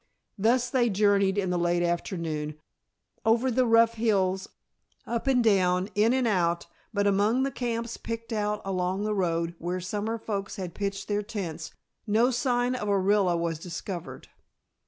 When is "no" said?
12.07-12.31